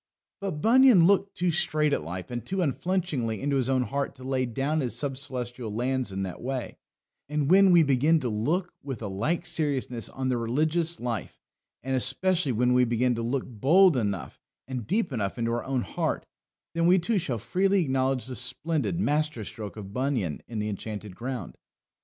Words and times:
But 0.39 0.63
Bunyan 0.63 1.05
looked 1.05 1.37
too 1.37 1.51
straight 1.51 1.93
at 1.93 2.01
life 2.01 2.31
and 2.31 2.43
too 2.43 2.63
unflinchingly 2.63 3.39
into 3.39 3.55
his 3.57 3.69
own 3.69 3.83
heart 3.83 4.15
to 4.15 4.23
lay 4.23 4.47
down 4.47 4.79
his 4.79 4.95
sub 4.95 5.15
Celestial 5.15 5.71
lands 5.71 6.11
in 6.11 6.23
that 6.23 6.41
way; 6.41 6.79
and 7.29 7.51
when 7.51 7.69
we 7.69 7.83
begin 7.83 8.19
to 8.21 8.27
look 8.27 8.73
with 8.81 9.03
a 9.03 9.07
like 9.07 9.45
seriousness 9.45 10.09
on 10.09 10.29
the 10.29 10.37
religious 10.37 10.99
life, 10.99 11.37
and 11.83 11.95
especially 11.95 12.51
when 12.51 12.73
we 12.73 12.83
begin 12.83 13.13
to 13.13 13.21
look 13.21 13.45
bold 13.45 13.95
enough 13.95 14.39
and 14.67 14.87
deep 14.87 15.13
enough 15.13 15.37
into 15.37 15.51
our 15.51 15.65
own 15.65 15.83
heart, 15.83 16.25
then 16.73 16.87
we 16.87 16.97
too 16.97 17.19
shall 17.19 17.37
freely 17.37 17.83
acknowledge 17.83 18.25
the 18.25 18.35
splendid 18.35 18.99
master 18.99 19.43
stroke 19.43 19.77
of 19.77 19.93
Bunyan 19.93 20.41
in 20.47 20.57
the 20.57 20.67
Enchanted 20.67 21.15
Ground. 21.15 21.59